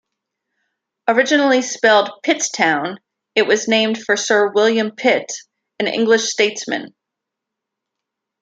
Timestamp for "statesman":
6.27-6.95